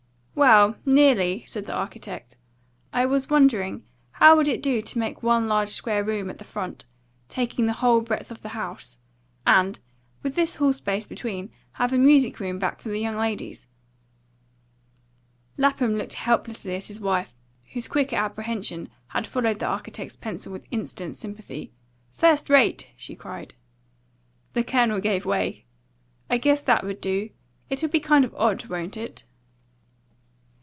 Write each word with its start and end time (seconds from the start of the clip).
"Well, 0.33 0.77
nearly," 0.87 1.43
said 1.45 1.67
the 1.67 1.73
architect. 1.73 2.35
"I 2.91 3.05
was 3.05 3.29
wondering 3.29 3.83
how 4.13 4.35
would 4.37 4.47
it 4.47 4.63
do 4.63 4.81
to 4.81 4.97
make 4.97 5.21
one 5.21 5.47
large 5.47 5.69
square 5.69 6.03
room 6.03 6.31
at 6.31 6.39
the 6.39 6.43
front, 6.43 6.83
taking 7.29 7.67
the 7.67 7.73
whole 7.73 8.01
breadth 8.01 8.31
of 8.31 8.41
the 8.41 8.49
house, 8.49 8.97
and, 9.45 9.77
with 10.23 10.33
this 10.33 10.55
hall 10.55 10.73
space 10.73 11.05
between, 11.05 11.51
have 11.73 11.93
a 11.93 11.97
music 11.99 12.39
room 12.39 12.57
back 12.57 12.79
for 12.79 12.89
the 12.89 12.97
young 12.99 13.17
ladies?" 13.17 13.67
Lapham 15.57 15.95
looked 15.95 16.13
helplessly 16.13 16.75
at 16.75 16.87
his 16.87 17.01
wife, 17.01 17.35
whose 17.73 17.87
quicker 17.89 18.15
apprehension 18.15 18.89
had 19.09 19.27
followed 19.27 19.59
the 19.59 19.67
architect's 19.67 20.15
pencil 20.15 20.51
with 20.51 20.65
instant 20.71 21.17
sympathy. 21.17 21.71
"First 22.09 22.49
rate!" 22.49 22.89
she 22.95 23.15
cried. 23.15 23.53
The 24.53 24.63
Colonel 24.63 25.01
gave 25.01 25.23
way. 25.23 25.65
"I 26.31 26.39
guess 26.39 26.63
that 26.63 26.83
would 26.83 27.01
do. 27.01 27.29
It'll 27.69 27.89
be 27.89 27.99
kind 27.99 28.25
of 28.25 28.33
odd, 28.33 28.65
won't 28.65 28.97
it?" 28.97 29.23